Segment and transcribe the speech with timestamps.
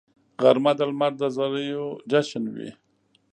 [0.43, 2.71] غرمه د لمر د زریو جشن وي